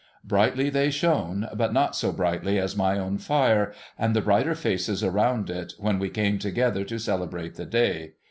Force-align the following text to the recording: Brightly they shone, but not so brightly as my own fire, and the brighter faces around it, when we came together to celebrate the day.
Brightly 0.23 0.71
they 0.71 0.89
shone, 0.89 1.47
but 1.55 1.73
not 1.73 1.95
so 1.95 2.11
brightly 2.11 2.57
as 2.57 2.75
my 2.75 2.97
own 2.97 3.19
fire, 3.19 3.71
and 3.99 4.15
the 4.15 4.21
brighter 4.21 4.55
faces 4.55 5.03
around 5.03 5.51
it, 5.51 5.73
when 5.77 5.99
we 5.99 6.09
came 6.09 6.39
together 6.39 6.83
to 6.85 6.97
celebrate 6.97 7.53
the 7.53 7.67
day. 7.67 8.13